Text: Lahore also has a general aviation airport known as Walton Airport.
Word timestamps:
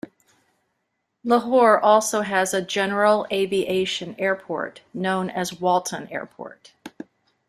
Lahore 1.23 1.79
also 1.79 2.21
has 2.21 2.55
a 2.55 2.61
general 2.63 3.27
aviation 3.31 4.15
airport 4.17 4.81
known 4.95 5.29
as 5.29 5.53
Walton 5.59 6.07
Airport. 6.11 6.71